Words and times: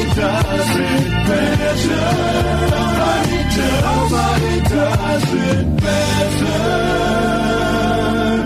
Nobody 0.00 0.14
does 0.14 0.76
it 0.76 1.10
better. 1.28 2.00
Nobody 3.84 4.60
does 4.66 5.28
it 5.34 5.76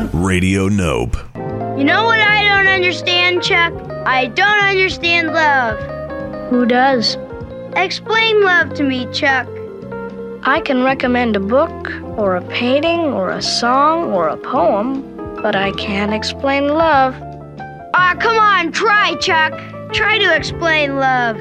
better. 0.03 0.19
Radio 0.19 0.67
Nope. 0.69 1.17
You 1.79 1.85
know 1.85 2.04
what 2.06 2.19
I 2.19 2.43
don't 2.43 2.67
understand, 2.67 3.45
Chuck? 3.45 3.72
I 4.04 4.26
don't 4.26 4.64
understand 4.64 5.32
love. 5.32 5.78
Who 6.51 6.67
does? 6.67 7.17
Explain 7.76 8.42
love 8.42 8.74
to 8.74 8.82
me, 8.82 9.06
Chuck. 9.12 9.46
I 10.42 10.60
can 10.60 10.82
recommend 10.82 11.36
a 11.36 11.40
book, 11.40 11.88
or 12.18 12.34
a 12.34 12.42
painting, 12.42 13.12
or 13.12 13.30
a 13.30 13.40
song, 13.40 14.12
or 14.12 14.26
a 14.26 14.36
poem, 14.36 15.02
but 15.40 15.54
I 15.54 15.71
can't 15.72 16.12
explain 16.12 16.66
love. 16.66 17.14
Ah, 17.95 18.16
come 18.18 18.38
on, 18.38 18.73
try, 18.73 19.14
Chuck. 19.20 19.52
Try 19.95 20.18
to 20.18 20.34
explain 20.34 20.96
love. 20.96 21.41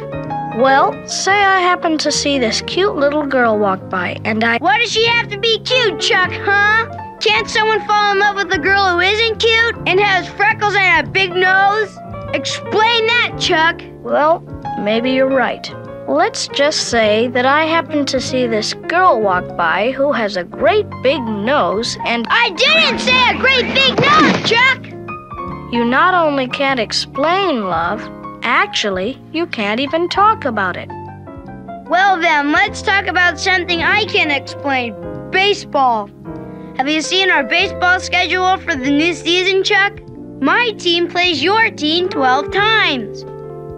Well, 0.58 0.94
say 1.08 1.32
I 1.32 1.60
happen 1.60 1.98
to 1.98 2.12
see 2.12 2.38
this 2.38 2.62
cute 2.62 2.96
little 2.96 3.26
girl 3.26 3.58
walk 3.58 3.90
by, 3.90 4.18
and 4.26 4.44
I. 4.44 4.60
Why 4.60 4.78
does 4.78 4.92
she 4.92 5.04
have 5.08 5.28
to 5.30 5.40
be 5.40 5.60
cute, 5.62 6.00
Chuck, 6.00 6.32
huh? 6.32 7.18
Can't 7.20 7.50
someone 7.50 7.84
fall 7.88 8.12
in 8.12 8.20
love 8.20 8.36
with 8.36 8.54
a 8.54 8.60
girl 8.60 8.92
who 8.92 9.00
isn't 9.00 9.40
cute 9.40 9.76
and 9.88 10.00
has 10.00 10.28
freckles 10.28 10.76
and 10.76 11.08
a 11.08 11.10
big 11.10 11.32
nose? 11.32 11.98
Explain 12.36 13.08
that, 13.08 13.38
Chuck. 13.40 13.82
Well, 14.04 14.42
maybe 14.80 15.10
you're 15.10 15.36
right. 15.36 15.68
Let's 16.08 16.48
just 16.50 16.90
say 16.90 17.30
that 17.30 17.48
I 17.48 17.66
happen 17.66 18.06
to 18.06 18.22
see 18.22 18.46
this 18.46 18.76
girl 18.76 19.20
walk 19.20 19.58
by 19.58 19.92
who 19.94 20.12
has 20.12 20.38
a 20.38 20.44
great 20.44 20.86
big 21.02 21.22
nose, 21.22 21.98
and 22.06 22.28
I 22.30 22.52
didn't 22.52 23.00
say 23.00 23.30
a 23.32 23.40
great 23.40 23.74
big 23.74 24.00
nose, 24.00 24.50
Chuck! 24.50 24.94
you 25.74 25.84
not 25.84 26.14
only 26.14 26.48
can't 26.48 26.80
explain 26.80 27.64
love, 27.64 28.08
actually, 28.44 29.20
you 29.32 29.48
can't 29.48 29.80
even 29.80 30.08
talk 30.10 30.46
about 30.46 30.78
it. 30.78 30.90
Well, 31.90 32.20
then, 32.20 32.52
let's 32.52 32.82
talk 32.82 33.08
about 33.08 33.40
something 33.40 33.82
I 33.82 34.06
can 34.06 34.32
explain 34.32 34.96
baseball. 35.32 36.10
Have 36.78 36.90
you 36.90 37.02
seen 37.02 37.30
our 37.30 37.44
baseball 37.44 38.00
schedule 38.00 38.58
for 38.58 38.76
the 38.76 38.90
new 38.90 39.14
season, 39.14 39.64
Chuck? 39.64 40.00
My 40.42 40.72
team 40.72 41.08
plays 41.08 41.44
your 41.44 41.70
team 41.70 42.10
12 42.10 42.52
times. 42.52 43.26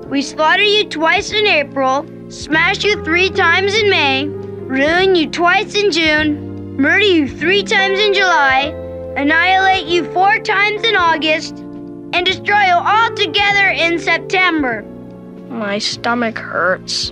We 0.08 0.22
slaughter 0.22 0.64
you 0.64 0.88
twice 0.88 1.32
in 1.32 1.46
April, 1.46 2.06
smash 2.30 2.84
you 2.84 3.04
three 3.04 3.30
times 3.30 3.74
in 3.74 3.90
May, 3.90 4.28
ruin 4.28 5.16
you 5.16 5.30
twice 5.30 5.76
in 5.76 5.92
June, 5.92 6.78
murder 6.78 7.06
you 7.06 7.28
three 7.28 7.64
times 7.64 8.00
in 8.00 8.14
July, 8.14 8.74
annihilate 9.18 9.88
you 9.88 10.06
four 10.14 10.40
times 10.40 10.84
in 10.84 10.96
August, 10.96 11.65
and 12.16 12.26
destroy 12.26 12.62
you 12.62 12.74
all 12.74 13.14
together 13.14 13.68
in 13.72 14.00
September. 14.00 14.84
My 15.50 15.78
stomach 15.78 16.38
hurts. 16.38 17.12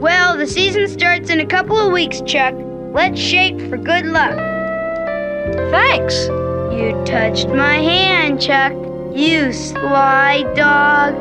Well, 0.00 0.36
the 0.36 0.48
season 0.48 0.88
starts 0.88 1.30
in 1.30 1.38
a 1.38 1.46
couple 1.46 1.78
of 1.78 1.92
weeks, 1.92 2.20
Chuck. 2.22 2.52
Let's 2.92 3.20
shake 3.20 3.60
for 3.70 3.76
good 3.76 4.06
luck. 4.06 4.34
Thanks. 5.70 6.26
You 6.74 7.00
touched 7.06 7.46
my 7.46 7.74
hand, 7.74 8.42
Chuck. 8.42 8.72
You 9.14 9.52
sly 9.52 10.42
dog. 10.56 11.14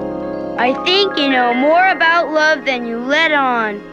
I 0.57 0.73
think 0.83 1.15
you 1.15 1.29
know 1.29 1.53
more 1.53 1.89
about 1.89 2.31
love 2.31 2.65
than 2.65 2.87
you 2.87 2.97
let 2.97 3.31
on. 3.31 3.92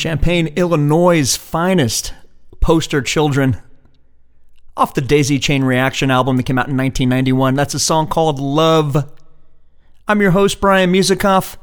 Champaign, 0.00 0.46
Illinois' 0.56 1.36
finest 1.36 2.14
poster 2.60 3.02
children. 3.02 3.58
Off 4.74 4.94
the 4.94 5.02
Daisy 5.02 5.38
Chain 5.38 5.62
Reaction 5.62 6.10
album 6.10 6.38
that 6.38 6.44
came 6.44 6.56
out 6.56 6.68
in 6.68 6.76
1991. 6.78 7.54
That's 7.54 7.74
a 7.74 7.78
song 7.78 8.06
called 8.06 8.38
Love. 8.38 9.12
I'm 10.08 10.22
your 10.22 10.30
host, 10.30 10.58
Brian 10.58 10.90
Musikoff. 10.90 11.58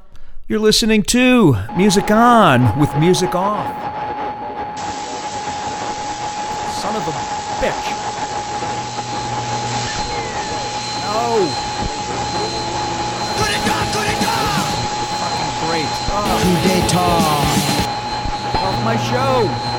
You're 0.48 0.60
listening 0.60 1.02
to 1.04 1.56
Music 1.76 2.12
On 2.12 2.80
with 2.80 2.96
Music 2.98 3.34
Off. 3.34 3.66
Son 6.80 6.96
of 6.96 7.08
a 7.08 7.12
bitch. 7.58 7.90
No. 11.02 11.50
Coup 13.34 13.50
d'etat! 13.50 13.92
Coup 16.40 16.58
d'etat! 16.68 17.47
my 18.88 18.96
show. 18.96 19.77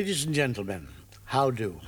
Ladies 0.00 0.24
and 0.24 0.34
gentlemen, 0.34 0.88
how 1.26 1.50
do? 1.50 1.78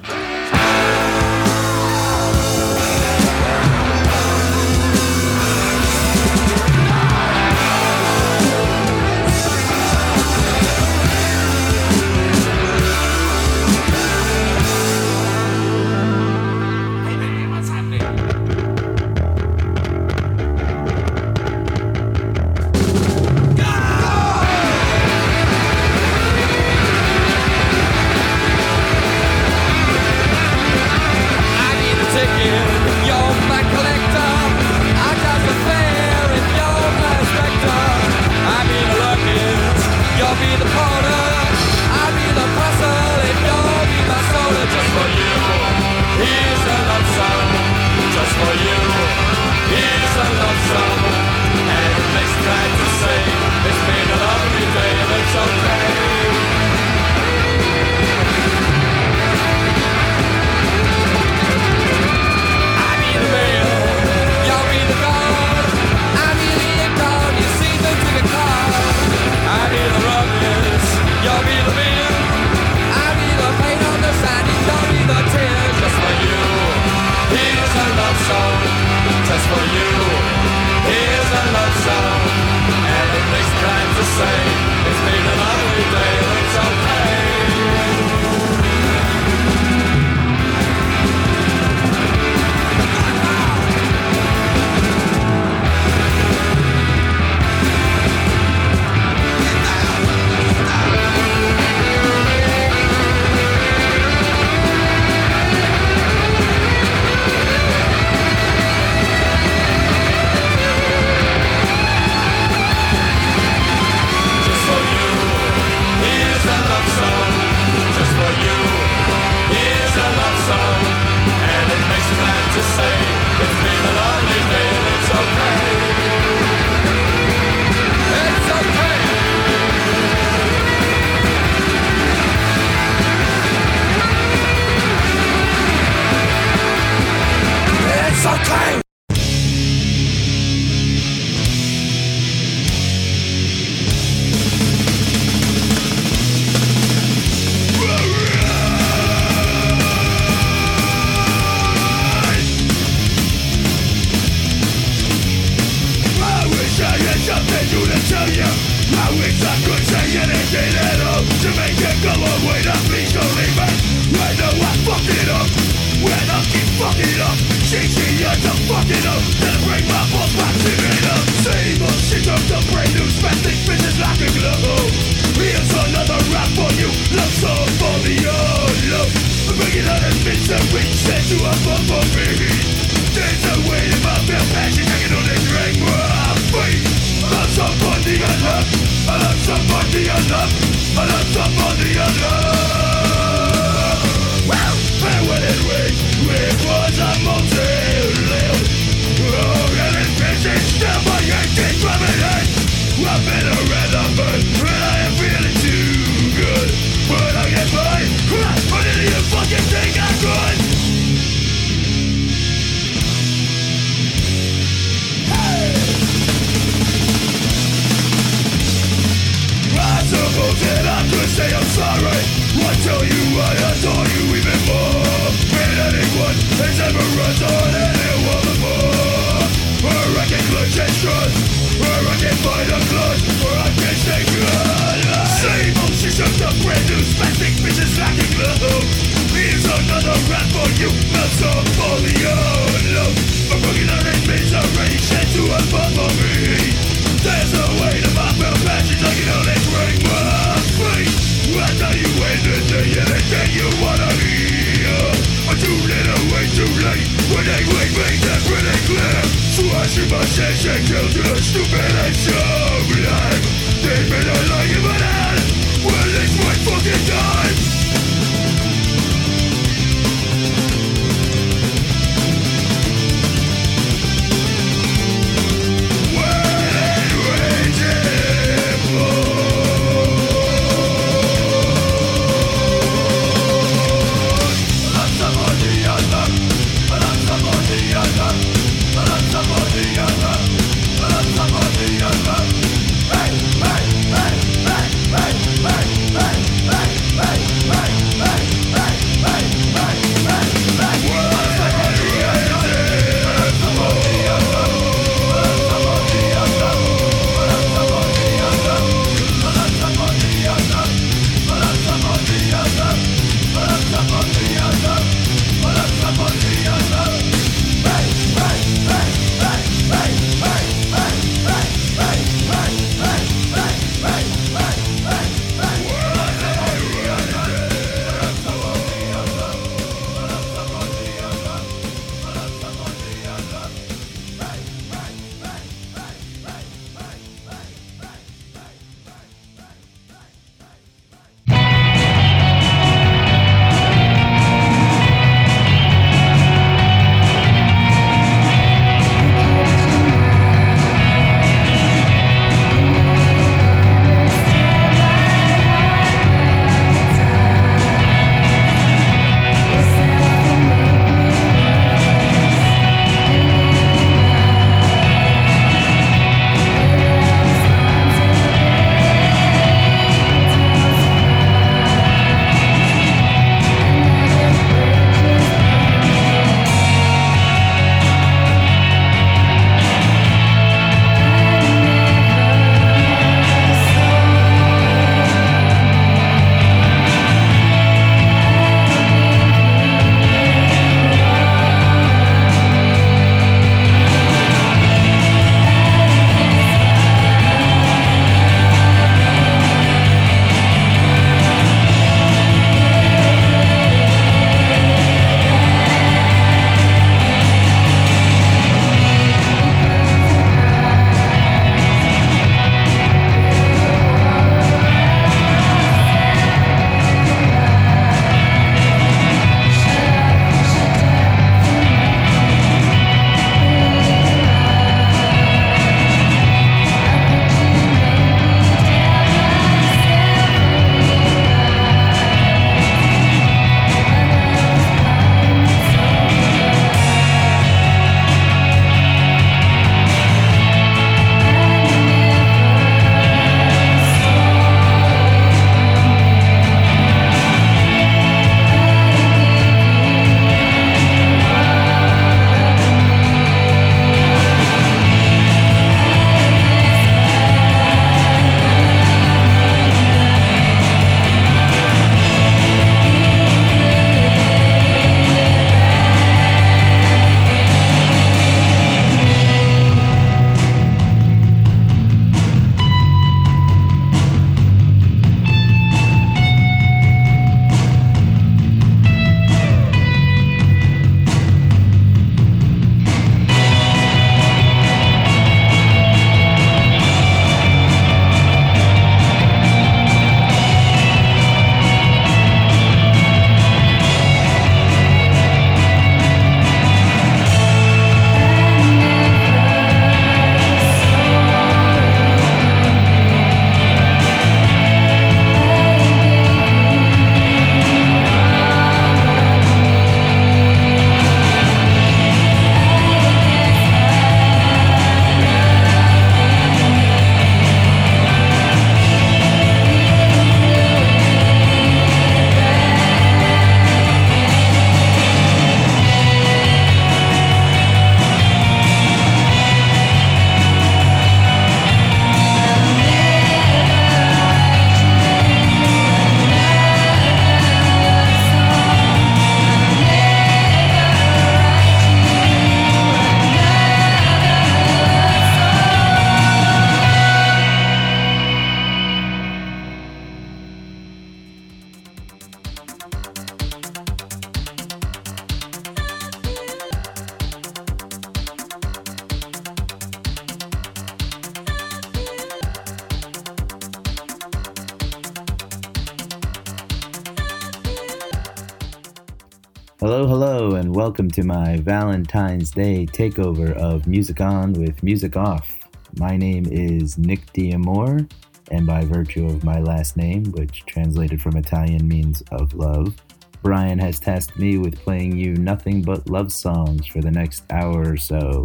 Welcome 571.22 571.30
to 571.30 571.44
my 571.44 571.76
Valentine's 571.76 572.72
Day 572.72 573.06
takeover 573.06 573.72
of 573.74 574.08
Music 574.08 574.40
On 574.40 574.72
with 574.72 575.04
Music 575.04 575.36
Off. 575.36 575.72
My 576.18 576.36
name 576.36 576.66
is 576.68 577.16
Nick 577.16 577.52
D'Amore, 577.52 578.26
and 578.72 578.84
by 578.88 579.04
virtue 579.04 579.46
of 579.46 579.62
my 579.62 579.78
last 579.78 580.16
name, 580.16 580.42
which 580.46 580.84
translated 580.84 581.40
from 581.40 581.56
Italian 581.56 582.08
means 582.08 582.42
of 582.50 582.74
love, 582.74 583.14
Brian 583.62 584.00
has 584.00 584.18
tasked 584.18 584.58
me 584.58 584.78
with 584.78 584.98
playing 584.98 585.38
you 585.38 585.54
nothing 585.54 586.02
but 586.02 586.28
love 586.28 586.52
songs 586.52 587.06
for 587.06 587.20
the 587.20 587.30
next 587.30 587.62
hour 587.70 588.14
or 588.14 588.16
so. 588.16 588.64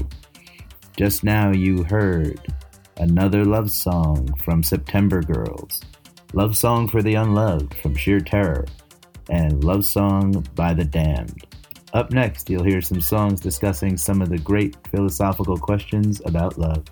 Just 0.98 1.24
now, 1.24 1.52
you 1.52 1.84
heard 1.84 2.40
another 2.98 3.46
love 3.46 3.70
song 3.70 4.34
from 4.44 4.64
September 4.64 5.22
Girls, 5.22 5.80
Love 6.34 6.58
Song 6.58 6.88
for 6.88 7.04
the 7.04 7.14
Unloved 7.14 7.76
from 7.76 7.94
Sheer 7.94 8.20
Terror, 8.20 8.66
and 9.30 9.64
Love 9.64 9.86
Song 9.86 10.44
by 10.56 10.74
the 10.74 10.86
Damned. 10.86 11.46
Up 11.94 12.12
next, 12.12 12.50
you'll 12.50 12.64
hear 12.64 12.82
some 12.82 13.00
songs 13.00 13.40
discussing 13.40 13.96
some 13.96 14.22
of 14.22 14.30
the 14.30 14.38
great 14.38 14.76
philosophical 14.92 15.58
questions 15.58 16.22
about 16.26 16.58
love. 16.58 16.84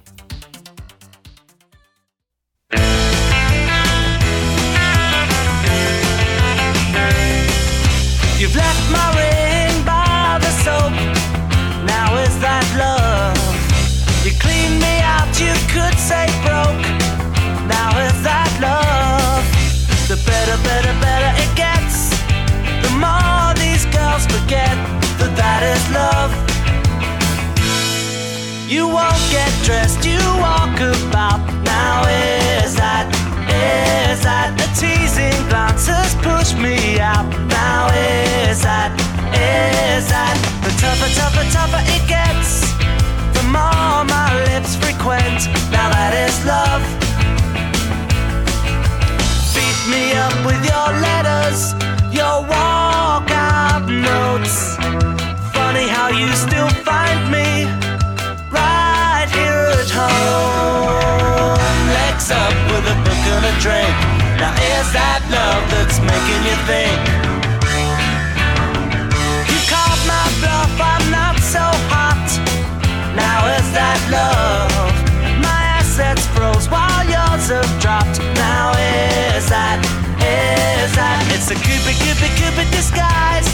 That 34.25 34.57
a 34.57 34.67
teasing 34.73 35.37
glances 35.49 36.17
push 36.25 36.57
me 36.57 36.99
out? 36.99 37.29
Now 37.45 37.93
is 37.93 38.65
that, 38.65 38.89
is 39.29 40.09
that 40.09 40.33
the 40.65 40.73
tougher, 40.81 41.09
tougher, 41.13 41.45
tougher 41.53 41.83
it 41.93 42.01
gets? 42.09 42.73
The 43.37 43.45
more 43.53 44.01
my 44.09 44.33
lips 44.49 44.73
frequent. 44.81 45.45
Now 45.69 45.93
that 45.93 46.17
is 46.25 46.33
love. 46.41 46.81
Beat 49.53 49.79
me 49.93 50.17
up 50.17 50.33
with 50.41 50.57
your 50.65 50.89
letters, 51.05 51.77
your 52.09 52.41
walkout 52.49 53.85
notes. 53.85 54.73
Funny 55.53 55.85
how 55.85 56.09
you 56.09 56.33
still 56.33 56.69
find 56.81 57.29
me 57.29 57.69
right 58.49 59.29
here 59.29 59.69
at 59.69 59.89
home. 59.93 61.61
Legs 61.93 62.33
up 62.33 62.57
with 62.73 62.89
a 62.89 62.97
book 63.05 63.23
and 63.37 63.45
a 63.45 63.55
drink. 63.61 64.14
Now 64.35 64.51
is 64.51 64.87
that 64.91 65.23
love 65.31 65.63
that's 65.71 65.99
making 66.03 66.41
you 66.43 66.57
think? 66.67 66.99
You 69.47 69.59
called 69.71 70.01
my 70.03 70.27
bluff, 70.43 70.75
I'm 70.75 71.05
not 71.07 71.39
so 71.39 71.63
hot. 71.87 72.27
Now 73.15 73.47
is 73.55 73.67
that 73.71 73.99
love? 74.11 74.91
My 75.39 75.61
assets 75.79 76.27
froze 76.35 76.67
while 76.67 77.03
yours 77.07 77.47
have 77.47 77.71
dropped. 77.79 78.19
Now 78.35 78.75
is 78.75 79.47
that, 79.47 79.79
is 80.19 80.91
that? 80.99 81.23
It's 81.31 81.47
a 81.51 81.55
cupid, 81.55 81.95
cupid, 82.03 82.31
cupid 82.35 82.67
disguise. 82.75 83.47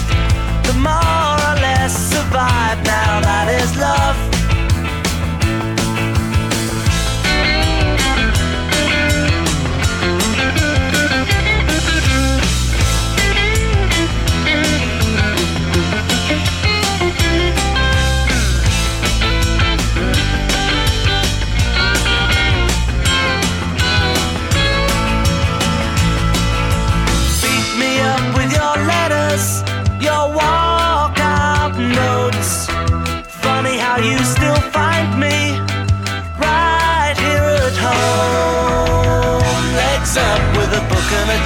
The 0.66 0.74
more 0.74 1.38
or 1.46 1.56
less 1.62 1.94
survive. 1.94 2.82
Now 2.90 3.22
that 3.22 3.54
is 3.54 3.78
love. 3.78 4.31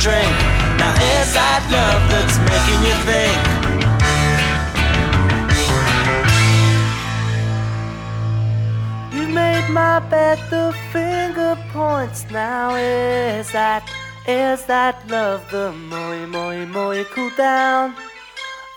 Drink. 0.05 0.37
Now 0.77 0.93
is 1.17 1.33
that 1.33 1.61
love 1.73 2.03
that's 2.13 2.37
making 2.45 2.81
you 2.85 2.95
think? 3.09 3.39
You 9.15 9.25
made 9.33 9.67
my 9.73 9.97
bed 10.11 10.37
the 10.51 10.65
finger 10.93 11.57
points. 11.73 12.29
Now 12.29 12.75
is 12.75 13.51
that, 13.51 13.89
is 14.27 14.65
that 14.65 14.95
love 15.09 15.41
the 15.49 15.71
more, 15.71 16.27
more, 16.27 16.65
more 16.67 16.93
you 16.93 17.05
cool 17.05 17.31
down? 17.35 17.95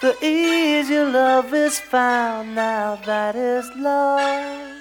The 0.00 0.16
easier 0.24 1.04
love 1.04 1.52
is 1.52 1.78
found. 1.78 2.54
Now 2.54 2.96
that 3.04 3.36
is 3.36 3.68
love. 3.76 4.77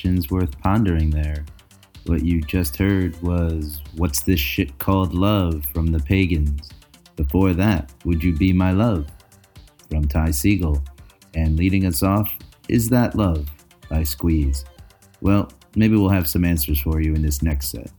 questions 0.00 0.30
worth 0.30 0.58
pondering 0.62 1.10
there. 1.10 1.44
What 2.06 2.24
you 2.24 2.40
just 2.40 2.74
heard 2.74 3.20
was 3.20 3.82
What's 3.96 4.22
This 4.22 4.40
Shit 4.40 4.78
Called 4.78 5.12
Love 5.12 5.62
from 5.74 5.88
the 5.88 6.00
Pagans? 6.00 6.70
Before 7.16 7.52
that, 7.52 7.92
Would 8.06 8.24
You 8.24 8.34
Be 8.34 8.50
My 8.54 8.72
Love? 8.72 9.08
from 9.90 10.08
Ty 10.08 10.28
Segall. 10.28 10.82
And 11.34 11.58
leading 11.58 11.84
us 11.84 12.02
off, 12.02 12.32
Is 12.70 12.88
That 12.88 13.14
Love 13.14 13.50
by 13.90 14.02
Squeeze. 14.02 14.64
Well, 15.20 15.52
maybe 15.76 15.96
we'll 15.96 16.08
have 16.08 16.26
some 16.26 16.46
answers 16.46 16.80
for 16.80 17.02
you 17.02 17.14
in 17.14 17.20
this 17.20 17.42
next 17.42 17.68
set. 17.68 17.90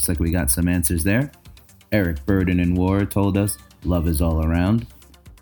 Looks 0.00 0.08
like 0.08 0.18
we 0.18 0.30
got 0.30 0.50
some 0.50 0.66
answers 0.66 1.04
there. 1.04 1.30
Eric 1.92 2.24
Burdon 2.24 2.58
in 2.58 2.74
War 2.74 3.04
told 3.04 3.36
us 3.36 3.58
love 3.84 4.08
is 4.08 4.22
all 4.22 4.46
around. 4.46 4.86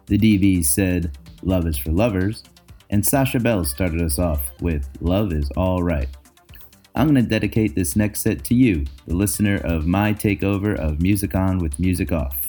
The 0.07 0.19
dB's 0.19 0.75
said 0.75 1.17
love 1.45 1.65
is 1.69 1.79
for 1.79 1.93
lovers. 1.93 2.43
And 2.91 3.07
Sasha 3.07 3.39
Bell 3.39 3.65
started 3.65 4.03
us 4.03 4.19
off 4.19 4.51
with 4.61 4.89
love 5.01 5.33
is 5.33 5.49
all 5.57 5.85
right. 5.85 6.09
I'm 6.97 7.07
going 7.07 7.23
to 7.23 7.31
dedicate 7.31 7.77
this 7.77 7.95
next 7.95 8.23
set 8.23 8.43
to 8.47 8.55
you, 8.57 8.85
the 9.07 9.15
listener 9.15 9.61
of 9.63 9.87
my 9.87 10.13
takeover 10.13 10.77
of 10.77 11.01
Music 11.01 11.37
On 11.37 11.59
with 11.59 11.79
Music 11.79 12.11
Off. 12.11 12.48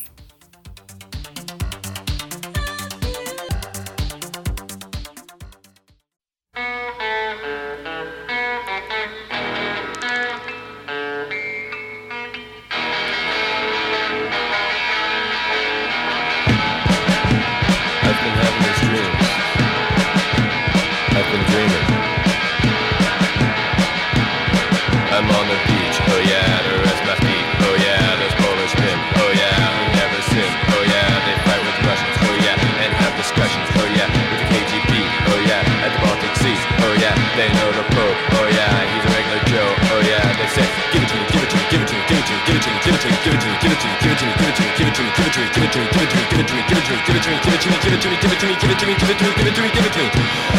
It 45.30 45.34
to 45.34 45.41
me, 45.41 45.49
give 45.53 45.63
it 45.63 45.71
to 45.71 45.80
me, 45.80 45.88
give 45.89 46.01
it 46.01 46.09
to 46.09 46.55
me, 46.55 46.63
give 46.67 46.77
it 46.77 46.84
to 46.86 46.93
me, 46.93 47.03
give 47.05 47.15
it 47.15 47.21
to 47.21 47.30
me, 47.30 47.38
give 47.43 47.53
it 47.53 47.61
to 47.61 47.69
me, 47.69 47.77
give 47.77 47.93
it 47.93 48.01
to 48.01 48.09
me, 48.09 48.17
give 48.17 48.32
it 48.32 48.39
to 48.39 48.47
me, 48.47 48.55
give 48.55 48.71
it 48.71 48.80
to 48.80 48.86
me, 48.86 48.95
give 48.95 49.09
it 49.09 49.17
to 49.17 49.25
me, 49.25 49.36
give 49.36 49.47
it 49.47 49.55
to 49.55 49.61
me, 49.61 49.69
give 49.69 49.86
it 49.86 49.93
to 49.93 49.99
me, 49.99 50.59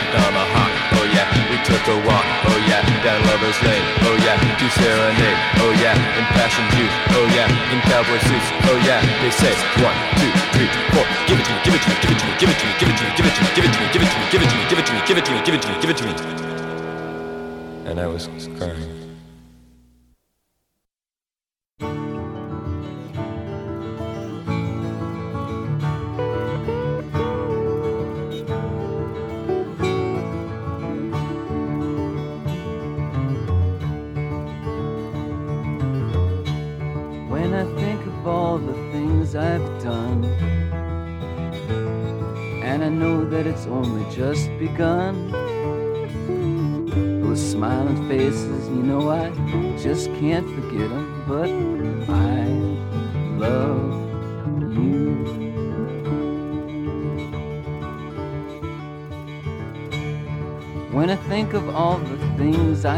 took 1.65 1.83
a 1.87 1.97
walk. 2.07 2.25
Oh 2.49 2.59
yeah, 2.67 2.81
down 3.03 3.21
Lover's 3.27 3.59
Lane. 3.63 3.85
Oh 4.07 4.15
yeah, 4.25 4.37
to 4.37 4.67
serenade. 4.77 5.39
Oh 5.61 5.73
yeah, 5.81 5.95
in 6.17 6.25
passion 6.33 6.65
juice. 6.75 6.95
Oh 7.13 7.25
yeah, 7.35 7.73
in 7.73 7.79
cowboy 7.89 8.19
suits. 8.25 8.47
Oh 8.69 8.77
yeah, 8.85 9.01
they 9.21 9.31
say 9.31 9.53
one, 9.81 9.97
two, 10.17 10.31
three, 10.53 10.69
four. 10.93 11.05
Give 11.27 11.37
it 11.39 11.45
to 11.45 11.51
me, 11.53 11.59
give 11.65 11.75
it 11.75 11.81
to 11.81 11.89
me, 11.89 11.95
give 12.01 12.11
it 12.11 12.19
to 12.19 12.25
me, 12.25 12.33
give 12.39 12.49
it 12.49 12.57
to 12.57 12.65
me, 12.65 12.73
give 12.77 12.89
it 12.89 12.95
to 12.97 13.03
me, 13.03 13.49
give 13.55 13.65
it 13.65 13.73
to 13.73 13.79
me, 13.81 13.87
give 13.93 14.01
it 14.01 14.09
to 14.09 14.17
me, 14.17 14.27
give 14.31 14.41
it 14.41 14.49
to 14.49 14.57
me, 14.57 14.65
give 14.71 14.81
it 14.81 14.85
to 14.85 14.93
me, 14.93 15.01
give 15.07 15.17
it 15.17 15.25
to 15.25 15.31
me, 15.31 15.41
give 15.41 15.55
it 15.55 15.61
to 15.61 15.69
me, 15.71 15.79
give 15.81 15.89
it 15.89 15.97
to 15.97 16.03
me, 16.03 16.05
give 16.05 16.09
it 16.09 16.17
to 16.17 16.25
me. 16.25 16.41
And 17.89 17.99
I 17.99 18.07
was 18.07 18.27
crying. 18.57 19.00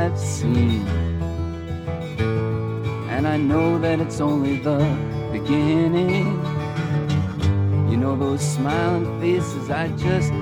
I've 0.03 0.19
seen, 0.19 0.85
and 3.07 3.25
I 3.25 3.37
know 3.37 3.79
that 3.79 4.01
it's 4.01 4.19
only 4.19 4.57
the 4.57 4.79
beginning. 5.31 6.25
You 7.89 7.95
know 7.95 8.13
those 8.17 8.41
smiling 8.41 9.21
faces, 9.21 9.69
I 9.69 9.87
just 9.95 10.33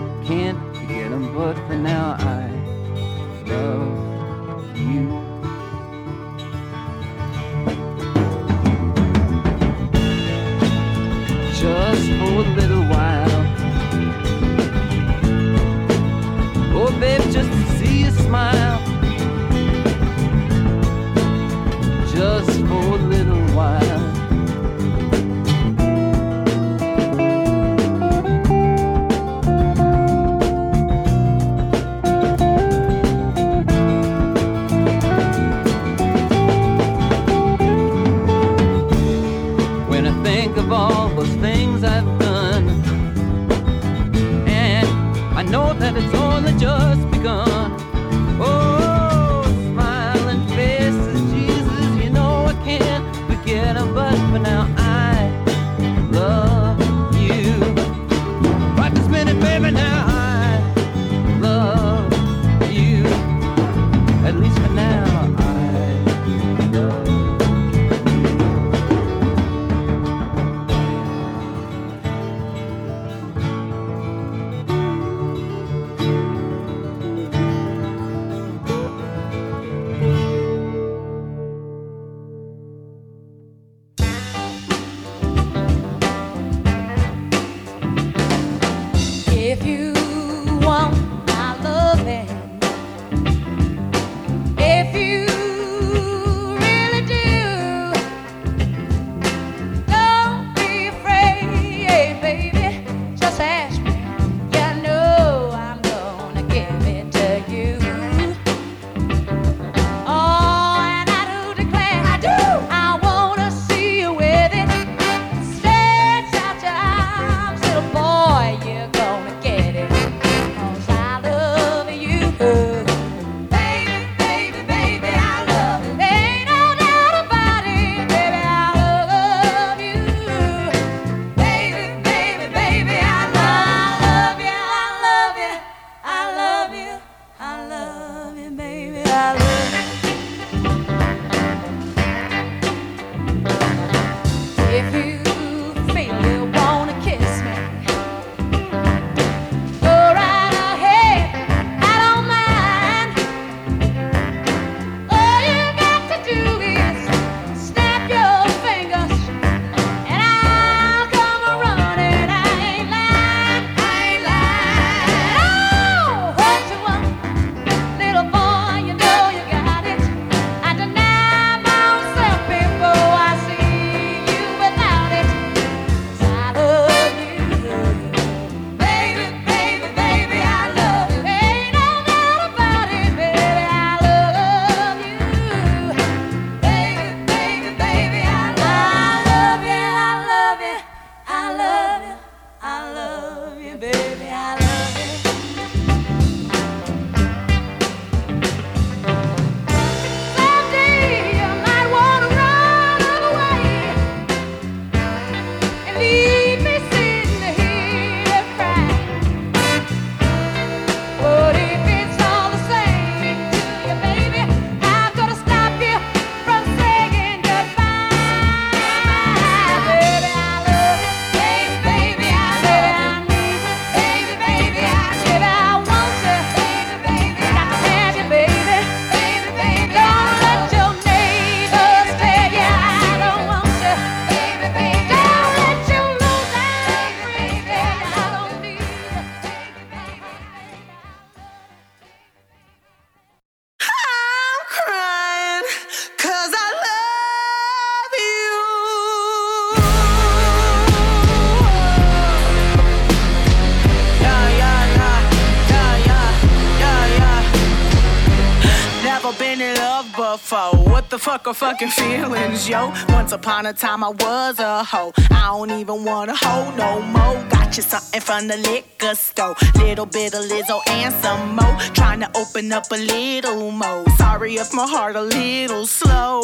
for 261.54 261.66
fucking 261.66 261.90
feelings, 261.90 262.70
yo. 262.70 262.94
Once 263.10 263.32
upon 263.32 263.66
a 263.66 263.74
time 263.74 264.04
I 264.04 264.10
was 264.10 264.60
a 264.60 264.84
hoe. 264.84 265.12
I 265.32 265.48
don't 265.48 265.72
even 265.72 266.04
wanna 266.06 266.36
hoe 266.36 266.74
no 266.76 267.02
more. 267.02 267.44
Got 267.50 267.76
you 267.78 267.84
something 267.84 268.22
from 268.22 268.48
the 268.48 268.58
liquor 268.58 269.16
store. 269.16 269.56
Little 269.76 270.06
bit 270.06 270.34
of 270.34 270.46
Lizzo 270.46 270.82
and 270.88 271.14
some 271.16 271.56
more. 271.56 271.76
Trying 271.94 272.22
to 272.22 272.30
open 272.36 272.72
up 272.72 272.86
a 272.92 272.96
little 272.96 273.72
more. 273.72 274.06
Sorry 274.18 274.56
if 274.56 274.74
my 274.74 274.88
heart 274.88 275.16
a 275.16 275.22
little 275.22 275.86
slow. 275.86 276.42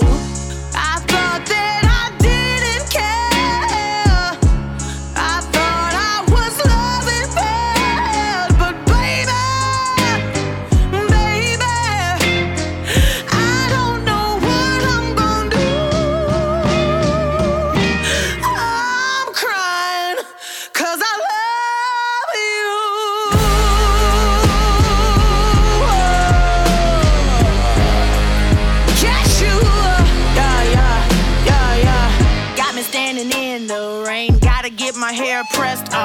I 0.74 0.99
thought 1.08 1.45
that. 1.45 1.76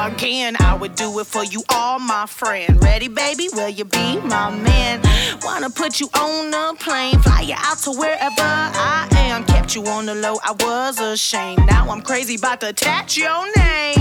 again. 0.06 0.56
I 0.60 0.74
would 0.74 0.94
do 0.94 1.18
it 1.20 1.26
for 1.26 1.44
you 1.44 1.62
all, 1.68 1.98
my 1.98 2.26
friend. 2.26 2.82
Ready, 2.82 3.08
baby? 3.08 3.48
Will 3.52 3.68
you 3.68 3.84
be 3.84 4.18
my 4.20 4.50
man? 4.50 5.00
Wanna 5.42 5.70
put 5.70 6.00
you 6.00 6.08
on 6.14 6.52
a 6.52 6.74
plane, 6.74 7.18
fly 7.20 7.42
you 7.42 7.54
out 7.56 7.78
to 7.78 7.92
wherever 7.92 8.42
I 8.42 9.08
am. 9.12 9.44
Kept 9.44 9.74
you 9.74 9.84
on 9.86 10.06
the 10.06 10.14
low, 10.14 10.38
I 10.44 10.52
was 10.52 11.00
ashamed. 11.00 11.66
Now 11.66 11.90
I'm 11.90 12.02
crazy 12.02 12.36
about 12.36 12.60
to 12.60 12.68
attach 12.68 13.16
your 13.16 13.44
name. 13.56 13.98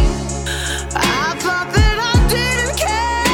I 0.94 1.36
thought 1.40 1.72
that 1.74 1.98
I 2.00 2.28
didn't 2.30 2.78
care. 2.78 3.31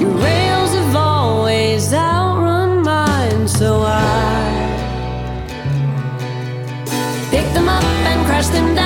Your 0.00 0.10
rails 0.10 0.72
have 0.74 0.96
always 0.96 1.92
outrun 1.92 2.82
mine, 2.82 3.46
so 3.48 3.82
I 3.82 4.08
pick 7.30 7.46
them 7.52 7.68
up 7.68 7.84
and 7.84 8.26
crush 8.26 8.48
them 8.48 8.74
down. 8.74 8.79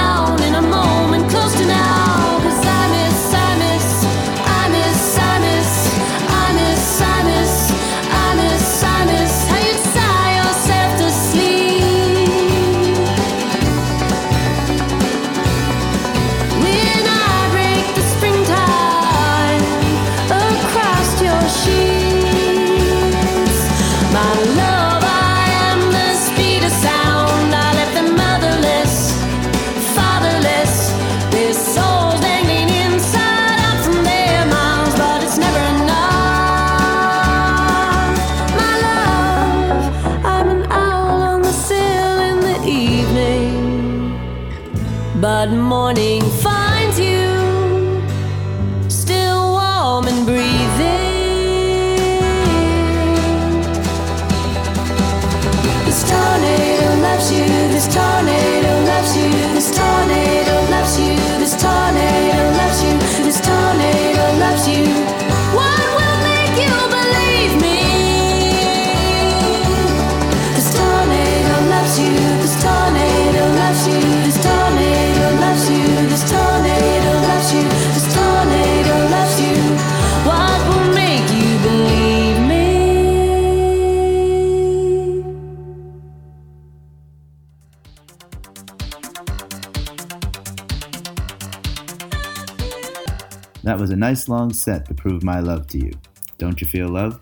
Was 93.84 93.90
a 93.90 93.96
nice 93.96 94.30
long 94.30 94.50
set 94.50 94.86
to 94.86 94.94
prove 94.94 95.22
my 95.22 95.40
love 95.40 95.66
to 95.66 95.78
you. 95.78 95.92
Don't 96.38 96.58
you 96.58 96.66
feel 96.66 96.88
love? 96.88 97.20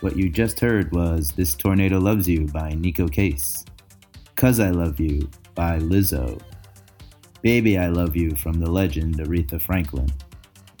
What 0.00 0.18
you 0.18 0.28
just 0.28 0.60
heard 0.60 0.92
was 0.92 1.32
This 1.32 1.54
Tornado 1.54 1.98
Loves 1.98 2.28
You 2.28 2.44
by 2.44 2.72
Neko 2.72 3.10
Case. 3.10 3.64
Cuz 4.36 4.60
I 4.60 4.68
Love 4.68 5.00
You 5.00 5.30
by 5.54 5.78
Lizzo. 5.78 6.38
Baby 7.40 7.78
I 7.78 7.88
Love 7.88 8.16
You 8.16 8.36
from 8.36 8.60
the 8.60 8.70
legend 8.70 9.16
Aretha 9.16 9.58
Franklin. 9.62 10.10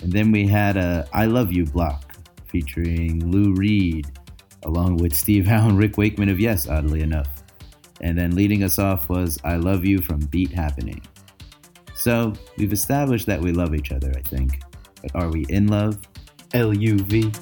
And 0.02 0.12
then 0.12 0.30
we 0.30 0.46
had 0.46 0.76
a 0.76 1.08
I 1.14 1.24
Love 1.24 1.52
You 1.52 1.64
block 1.64 2.14
featuring 2.44 3.30
Lou 3.30 3.54
Reed, 3.54 4.08
along 4.64 4.98
with 4.98 5.14
Steve 5.14 5.46
Howe 5.52 5.70
and 5.70 5.78
Rick 5.78 5.96
Wakeman 5.96 6.28
of 6.28 6.38
Yes, 6.38 6.68
oddly 6.68 7.00
enough. 7.00 7.30
And 8.02 8.18
then 8.18 8.34
leading 8.34 8.62
us 8.62 8.78
off 8.78 9.08
was 9.08 9.38
I 9.42 9.56
Love 9.56 9.86
You 9.86 10.02
from 10.02 10.18
Beat 10.26 10.52
Happening. 10.52 11.00
So 11.94 12.34
we've 12.58 12.74
established 12.74 13.24
that 13.24 13.40
we 13.40 13.52
love 13.52 13.74
each 13.74 13.90
other, 13.90 14.12
I 14.14 14.20
think. 14.20 14.60
Are 15.14 15.28
we 15.28 15.46
in 15.48 15.68
love? 15.68 15.98
L 16.54 16.72
U 16.72 16.98
V. 16.98 17.32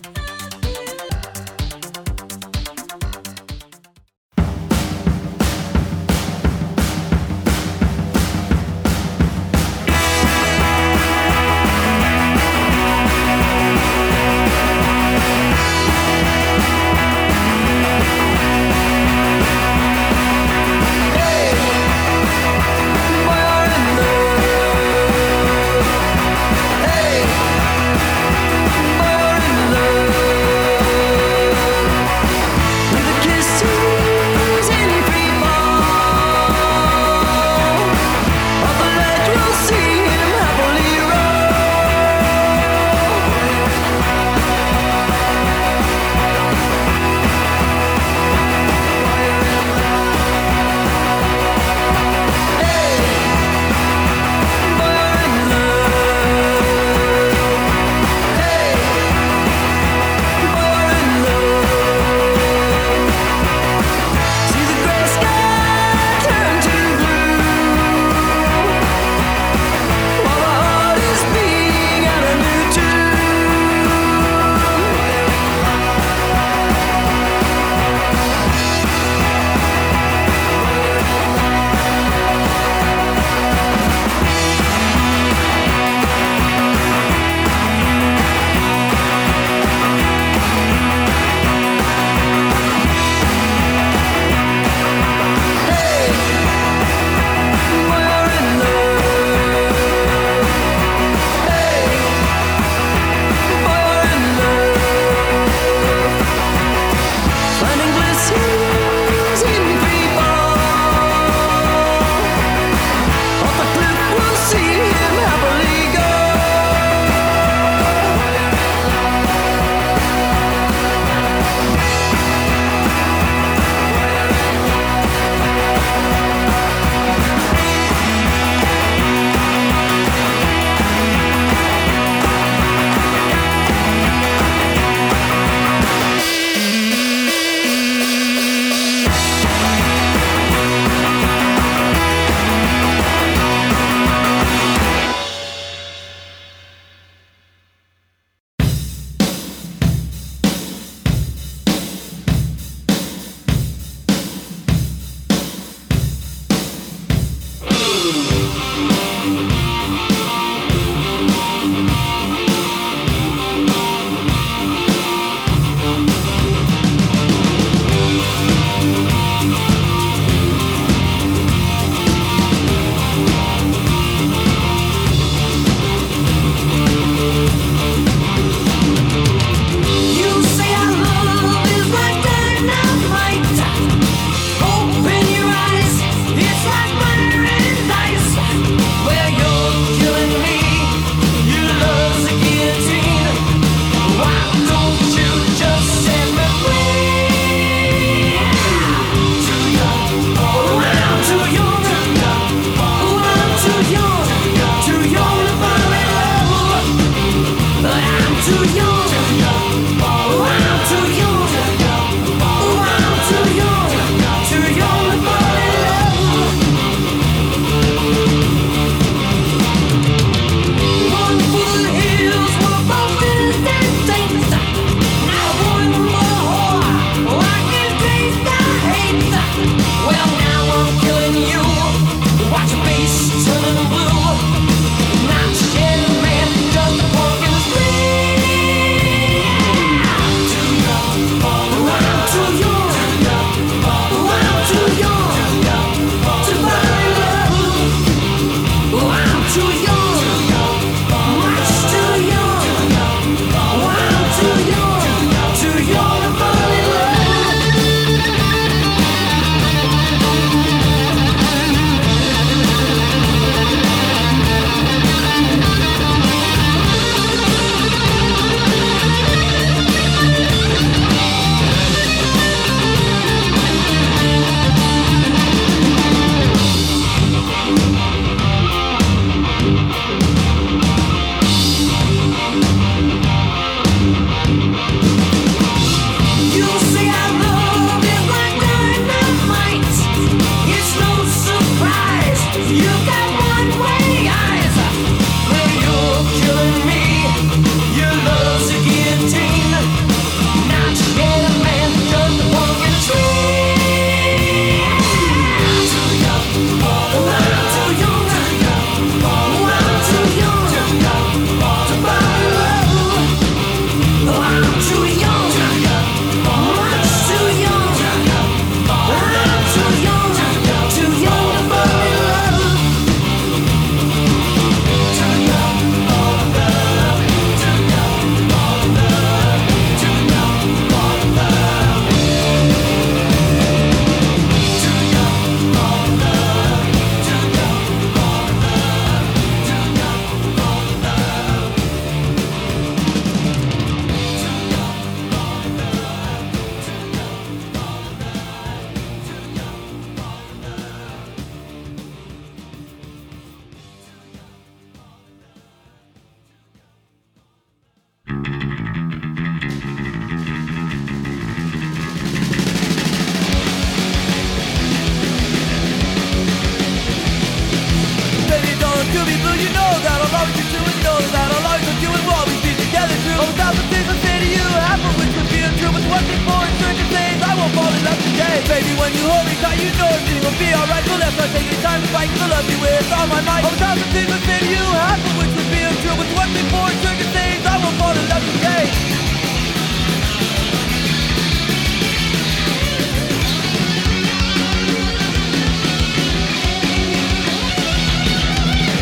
be 380.67 380.75
alright. 380.75 381.07
Let's 381.07 381.37
not 381.39 381.51
take 381.55 381.69
the 381.71 381.79
time 381.83 382.03
to 382.03 382.09
fight, 382.11 382.31
I 382.43 382.47
love 382.51 382.67
you 382.67 382.79
with 382.83 383.07
all 383.15 383.27
my 383.31 383.41
might. 383.47 383.63
Over 383.63 383.79
thousand 383.79 384.09
things 384.11 384.31
that 384.31 384.43
say 384.43 384.59
to 384.59 384.69
you 384.69 384.85
happen, 384.99 385.31
which 385.39 385.53
would 385.55 385.71
be 385.71 385.81
untrue. 385.87 386.17
One 386.35 386.51
thing 386.51 386.67
for 386.75 386.87
certain 387.07 387.31
things, 387.31 387.63
I 387.63 387.75
won't 387.79 387.97
fall 388.03 388.15
in 388.19 388.27
love 388.27 388.43
today. 388.43 388.85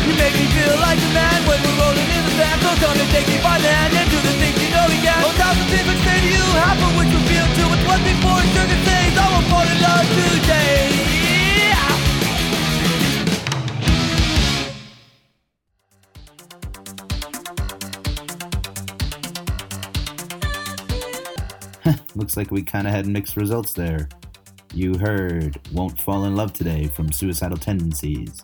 You 0.05 0.13
make 0.21 0.35
me 0.37 0.45
feel 0.53 0.75
like 0.85 1.01
a 1.01 1.11
man 1.17 1.39
when 1.49 1.57
we're 1.65 1.77
rolling 1.81 2.09
in 2.13 2.21
the 2.29 2.33
sand. 2.37 2.57
So 2.61 2.71
come 2.77 2.93
and 2.93 3.09
take 3.09 3.27
me 3.33 3.37
by 3.41 3.57
the 3.57 3.71
hand 3.73 3.93
and 3.97 4.07
do 4.13 4.19
the 4.21 4.33
things 4.37 4.57
you 4.61 4.69
know 4.69 4.85
thousand 5.35 5.67
things 5.67 5.87
would 5.89 6.01
say 6.05 6.17
to 6.21 6.29
you 6.29 6.45
happen, 6.61 6.89
which 6.97 7.11
would 7.11 7.27
be 7.27 7.37
untrue. 7.41 7.73
Thing 7.95 8.19
for 8.19 8.35
certain 8.53 8.81
things, 8.83 9.17
I 9.17 9.25
will 9.31 9.45
fall 9.47 9.63
in 9.63 9.79
love 9.79 10.05
today. 10.13 11.14
Looks 22.25 22.37
like 22.37 22.49
we 22.49 22.63
kind 22.63 22.87
of 22.87 22.93
had 22.93 23.05
mixed 23.05 23.37
results 23.37 23.73
there. 23.73 24.09
You 24.73 24.97
heard 24.97 25.59
Won't 25.71 26.01
Fall 26.01 26.25
in 26.25 26.35
Love 26.35 26.53
Today 26.53 26.87
from 26.87 27.11
Suicidal 27.11 27.55
Tendencies, 27.55 28.43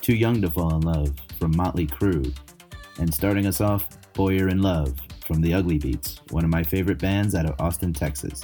Too 0.00 0.16
Young 0.16 0.42
to 0.42 0.50
Fall 0.50 0.74
in 0.74 0.80
Love 0.80 1.14
from 1.38 1.54
Mötley 1.54 1.88
Crüe, 1.88 2.36
and 2.98 3.14
starting 3.14 3.46
us 3.46 3.60
off, 3.60 3.86
Boy 4.14 4.30
You're 4.30 4.48
in 4.48 4.62
Love 4.62 4.98
from 5.28 5.40
The 5.40 5.54
Ugly 5.54 5.78
Beats, 5.78 6.22
one 6.30 6.42
of 6.42 6.50
my 6.50 6.64
favorite 6.64 6.98
bands 6.98 7.36
out 7.36 7.46
of 7.46 7.54
Austin, 7.60 7.92
Texas. 7.92 8.42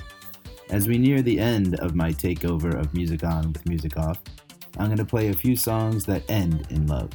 As 0.68 0.86
we 0.86 0.98
near 0.98 1.20
the 1.20 1.40
end 1.40 1.74
of 1.80 1.96
my 1.96 2.12
takeover 2.12 2.72
of 2.78 2.94
Music 2.94 3.24
On 3.24 3.52
with 3.52 3.68
Music 3.68 3.96
Off, 3.96 4.22
I'm 4.78 4.86
going 4.86 4.98
to 4.98 5.04
play 5.04 5.30
a 5.30 5.34
few 5.34 5.56
songs 5.56 6.04
that 6.04 6.30
end 6.30 6.68
in 6.70 6.86
love. 6.86 7.10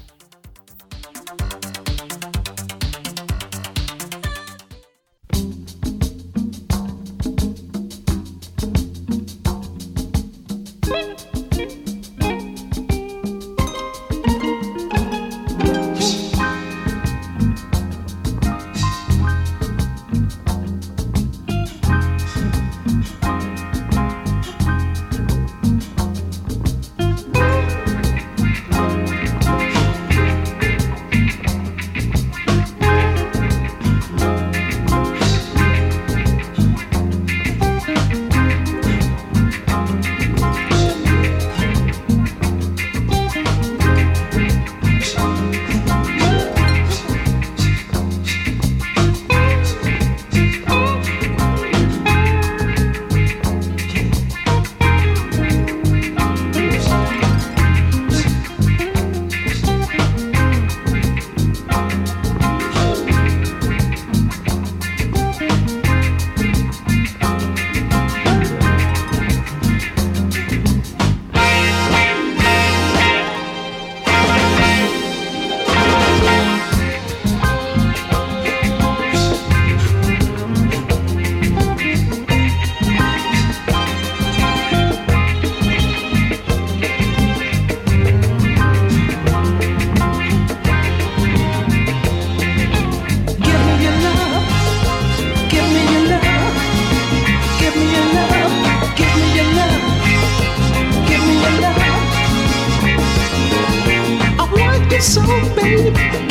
you. 105.76 106.24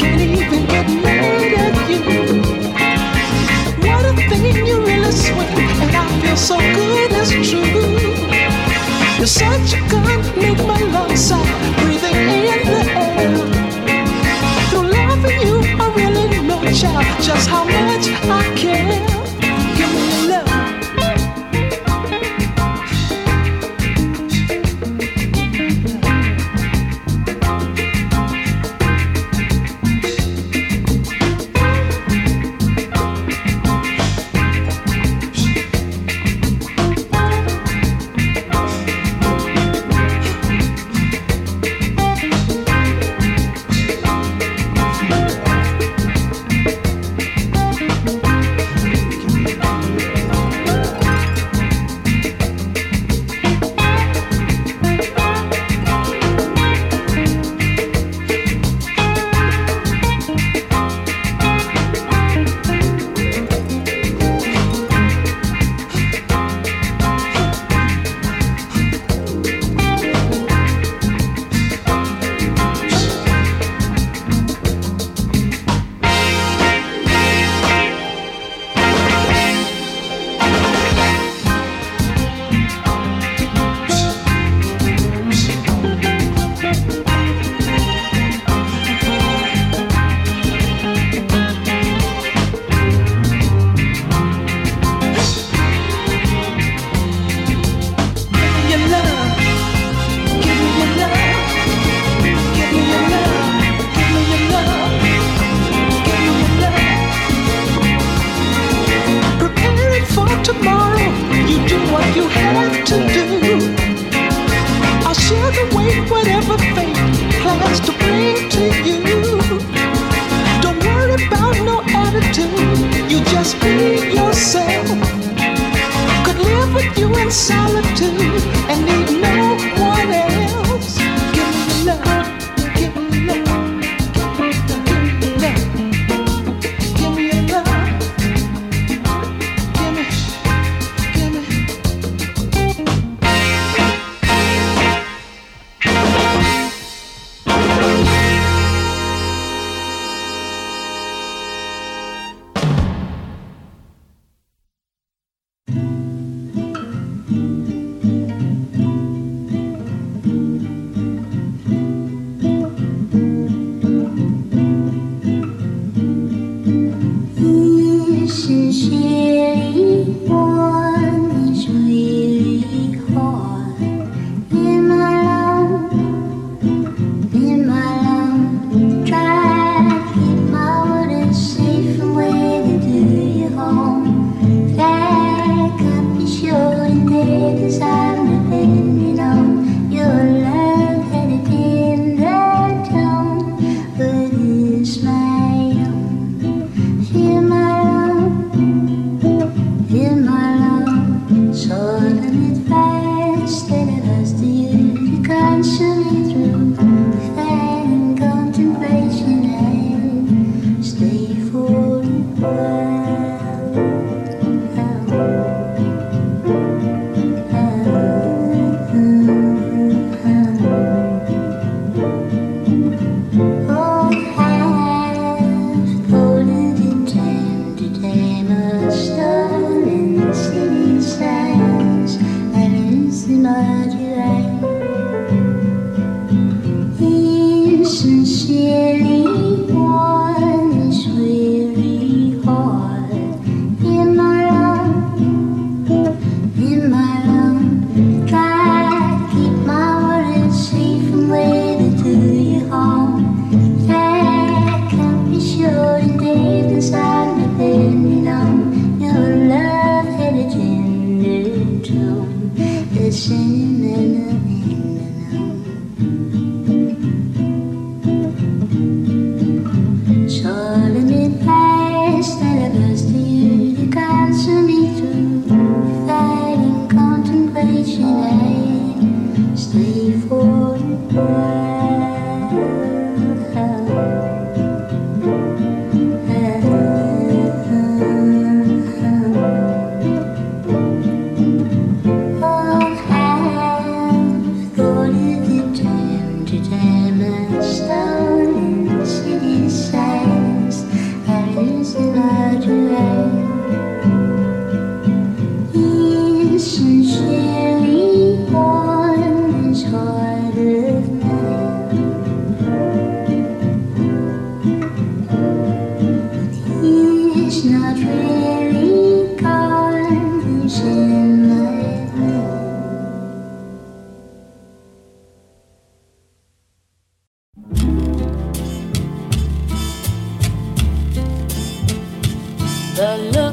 The 333.05 333.44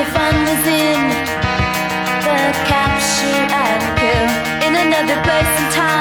the 0.00 0.06
fun 0.12 0.34
was 0.48 0.66
in 0.66 1.00
the 2.24 2.38
capture 2.70 3.44
and 3.64 3.82
kill 3.98 4.28
in 4.66 4.74
another 4.86 5.20
place 5.24 5.54
and 5.60 5.74
time. 5.74 5.99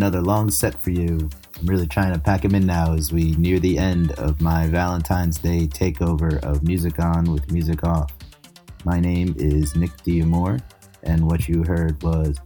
Another 0.00 0.22
long 0.22 0.50
set 0.50 0.82
for 0.82 0.92
you. 0.92 1.28
I'm 1.58 1.66
really 1.66 1.86
trying 1.86 2.14
to 2.14 2.18
pack 2.18 2.40
them 2.40 2.54
in 2.54 2.64
now 2.64 2.94
as 2.94 3.12
we 3.12 3.32
near 3.32 3.60
the 3.60 3.76
end 3.76 4.12
of 4.12 4.40
my 4.40 4.66
Valentine's 4.66 5.36
Day 5.36 5.66
takeover 5.66 6.42
of 6.42 6.62
Music 6.62 6.98
On 6.98 7.30
with 7.30 7.52
Music 7.52 7.84
Off. 7.84 8.10
My 8.86 8.98
name 8.98 9.34
is 9.36 9.76
Nick 9.76 9.94
D'Amore, 10.02 10.58
and 11.02 11.26
what 11.26 11.48
you 11.48 11.64
heard 11.64 12.02
was 12.02 12.40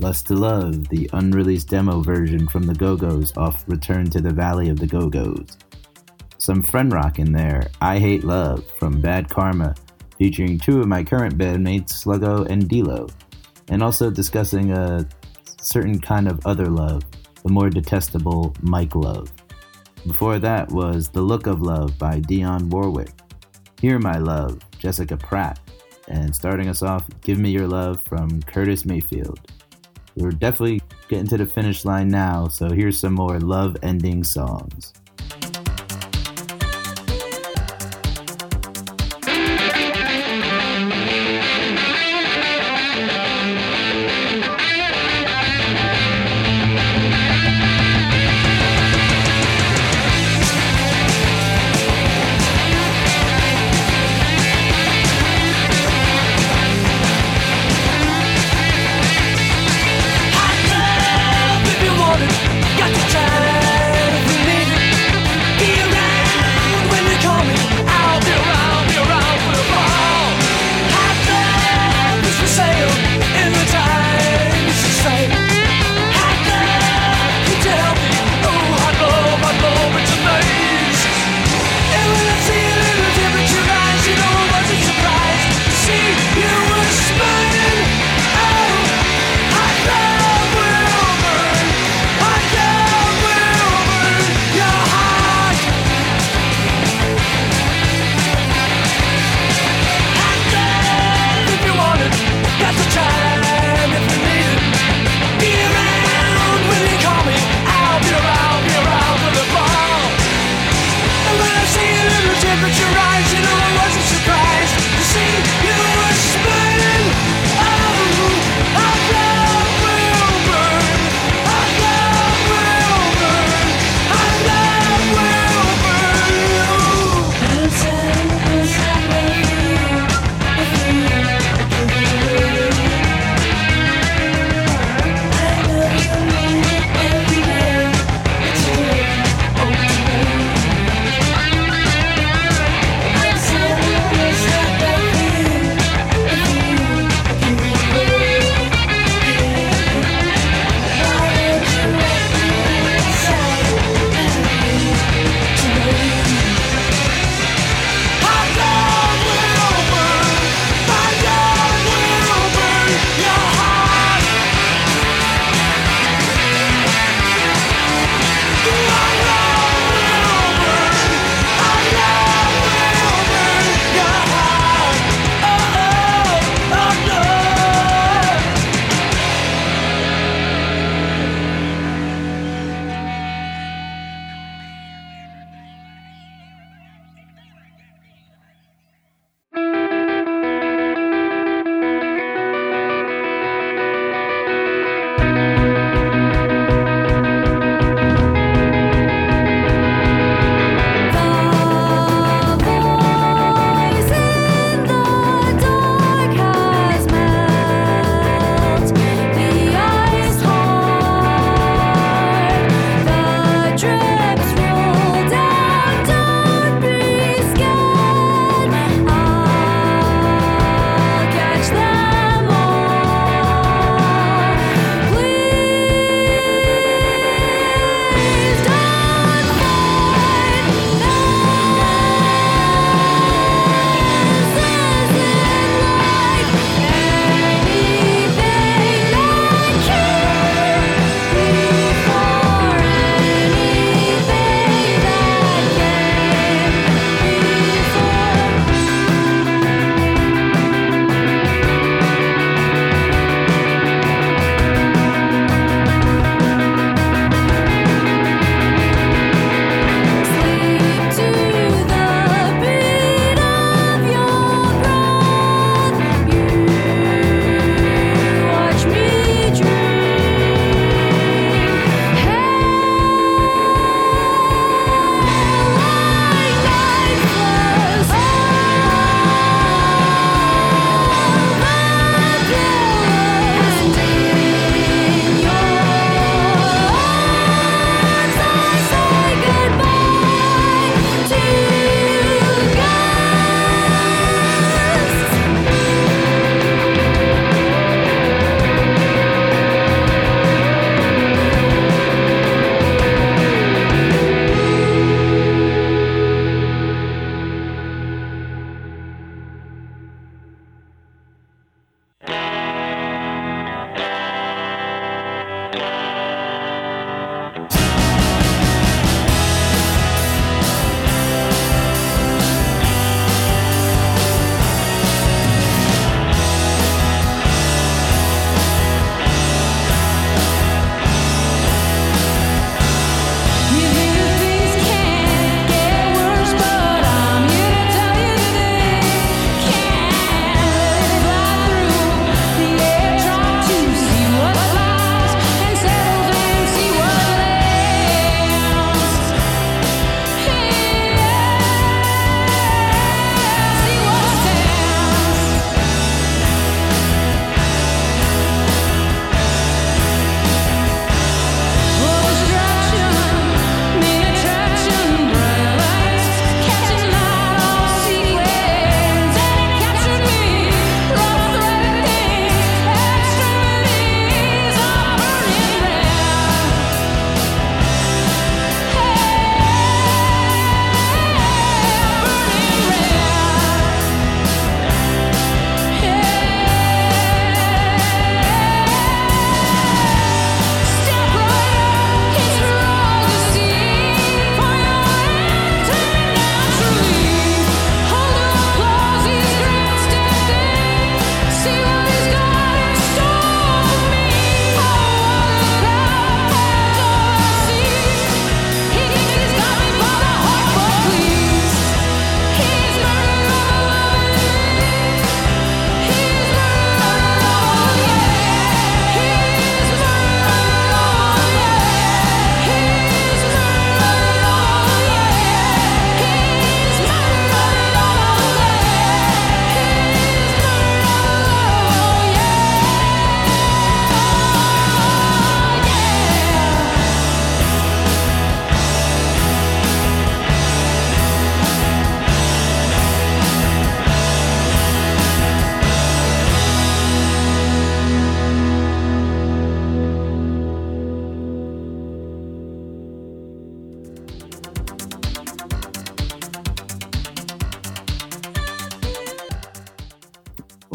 Lust 0.00 0.26
to 0.26 0.34
Love, 0.34 0.88
the 0.88 1.08
unreleased 1.12 1.68
demo 1.68 2.00
version 2.00 2.48
from 2.48 2.64
the 2.64 2.74
Go 2.74 2.96
Go's 2.96 3.32
off 3.36 3.62
Return 3.68 4.10
to 4.10 4.20
the 4.20 4.32
Valley 4.32 4.68
of 4.68 4.80
the 4.80 4.88
Go 4.88 5.08
Go's. 5.08 5.56
Some 6.38 6.60
friend 6.60 6.92
rock 6.92 7.20
in 7.20 7.30
there, 7.30 7.68
I 7.80 8.00
Hate 8.00 8.24
Love 8.24 8.68
from 8.80 9.00
Bad 9.00 9.30
Karma, 9.30 9.76
featuring 10.18 10.58
two 10.58 10.80
of 10.80 10.88
my 10.88 11.04
current 11.04 11.38
bandmates, 11.38 12.04
Sluggo 12.04 12.50
and 12.50 12.68
Dilo, 12.68 13.08
and 13.68 13.80
also 13.80 14.10
discussing 14.10 14.72
a 14.72 15.08
certain 15.66 16.00
kind 16.00 16.28
of 16.28 16.46
other 16.46 16.66
love, 16.66 17.02
the 17.42 17.50
more 17.50 17.68
detestable 17.68 18.54
Mike 18.62 18.94
Love. 18.94 19.32
Before 20.06 20.38
that 20.38 20.70
was 20.70 21.08
The 21.08 21.20
Look 21.20 21.46
of 21.46 21.60
Love 21.60 21.98
by 21.98 22.20
Dionne 22.20 22.70
Warwick. 22.70 23.10
Here 23.80 23.98
My 23.98 24.18
Love, 24.18 24.60
Jessica 24.78 25.16
Pratt. 25.16 25.58
And 26.08 26.34
starting 26.34 26.68
us 26.68 26.82
off, 26.82 27.08
Give 27.20 27.38
Me 27.38 27.50
Your 27.50 27.66
Love 27.66 28.00
from 28.04 28.40
Curtis 28.42 28.84
Mayfield. 28.84 29.40
We're 30.14 30.30
definitely 30.30 30.80
getting 31.08 31.26
to 31.28 31.36
the 31.36 31.46
finish 31.46 31.84
line 31.84 32.08
now, 32.08 32.46
so 32.46 32.70
here's 32.70 32.98
some 32.98 33.14
more 33.14 33.40
love 33.40 33.76
ending 33.82 34.22
songs. 34.22 34.92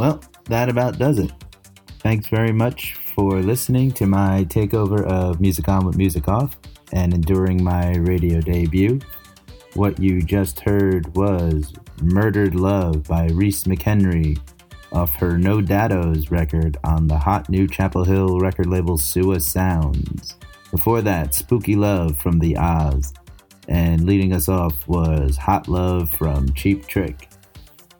Well, 0.01 0.19
that 0.45 0.67
about 0.67 0.97
does 0.97 1.19
it. 1.19 1.31
Thanks 1.99 2.25
very 2.25 2.51
much 2.51 2.95
for 3.13 3.39
listening 3.39 3.91
to 3.91 4.07
my 4.07 4.45
takeover 4.49 5.03
of 5.03 5.39
Music 5.39 5.69
On 5.69 5.85
with 5.85 5.95
Music 5.95 6.27
Off 6.27 6.57
and 6.91 7.13
enduring 7.13 7.63
my 7.63 7.97
radio 7.97 8.41
debut. 8.41 8.99
What 9.75 9.99
you 9.99 10.23
just 10.23 10.59
heard 10.61 11.15
was 11.15 11.71
Murdered 12.01 12.55
Love 12.55 13.03
by 13.03 13.27
Reese 13.27 13.65
McHenry 13.65 14.39
off 14.91 15.15
her 15.17 15.37
No 15.37 15.61
Dados 15.61 16.31
record 16.31 16.77
on 16.83 17.05
the 17.05 17.19
hot 17.19 17.47
new 17.47 17.67
Chapel 17.67 18.03
Hill 18.03 18.39
record 18.39 18.65
label 18.65 18.97
Suah 18.97 19.39
Sounds. 19.39 20.35
Before 20.71 21.03
that, 21.03 21.35
Spooky 21.35 21.75
Love 21.75 22.17
from 22.17 22.39
Thee 22.39 22.55
AHs. 22.55 23.13
And 23.67 24.05
leading 24.07 24.33
us 24.33 24.49
off 24.49 24.87
was 24.87 25.37
Hot 25.37 25.67
Love 25.67 26.09
from 26.09 26.51
Cheap 26.53 26.87
Trick. 26.87 27.29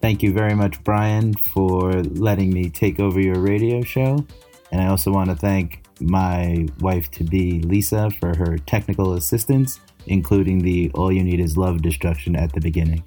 Thank 0.02 0.23
you 0.23 0.34
very 0.34 0.56
much, 0.56 0.84
Brian, 0.84 1.34
for 1.36 1.94
letting 2.03 2.52
me 2.52 2.72
take 2.72 2.99
over 2.99 3.22
your 3.22 3.40
radio 3.40 3.84
show. 3.84 4.26
And 4.72 4.82
I 4.82 4.88
also 4.88 5.11
want 5.11 5.30
to 5.30 5.36
thank 5.36 5.84
my 5.99 6.68
wife 6.80 7.11
to 7.11 7.23
be, 7.23 7.61
Lisa, 7.61 8.10
for 8.19 8.36
her 8.36 8.57
technical 8.57 9.14
assistance, 9.14 9.80
including 10.07 10.60
the 10.60 10.90
All 10.95 11.11
You 11.11 11.23
Need 11.23 11.40
Is 11.40 11.56
Love 11.56 11.84
destruction 11.84 12.36
at 12.36 12.52
the 12.52 12.60
beginning. 12.60 13.03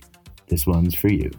This 0.46 0.66
one's 0.66 0.94
for 0.94 1.08
you. 1.08 1.32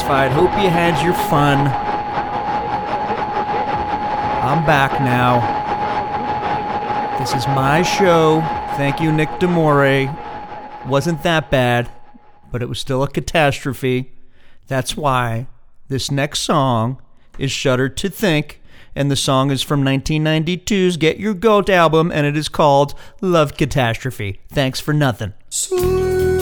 Satisfied. 0.00 0.32
Hope 0.32 0.50
you 0.62 0.70
had 0.70 1.04
your 1.04 1.12
fun. 1.12 1.58
I'm 4.42 4.64
back 4.64 4.98
now. 5.02 5.40
This 7.18 7.34
is 7.34 7.46
my 7.48 7.82
show. 7.82 8.40
Thank 8.78 8.98
you, 8.98 9.12
Nick 9.12 9.28
D'Amore. 9.38 10.08
Wasn't 10.86 11.22
that 11.22 11.50
bad, 11.50 11.90
but 12.50 12.62
it 12.62 12.68
was 12.70 12.80
still 12.80 13.02
a 13.02 13.10
catastrophe. 13.10 14.10
That's 14.68 14.96
why 14.96 15.48
this 15.88 16.10
next 16.10 16.40
song 16.40 17.02
is 17.38 17.52
Shudder 17.52 17.90
to 17.90 18.08
Think, 18.08 18.62
and 18.94 19.10
the 19.10 19.16
song 19.16 19.50
is 19.50 19.62
from 19.62 19.82
1992's 19.82 20.96
Get 20.96 21.20
Your 21.20 21.34
Goat 21.34 21.68
album, 21.68 22.10
and 22.10 22.26
it 22.26 22.38
is 22.38 22.48
called 22.48 22.94
Love 23.20 23.58
Catastrophe. 23.58 24.40
Thanks 24.48 24.80
for 24.80 24.94
nothing. 24.94 25.34
Is 25.52 26.39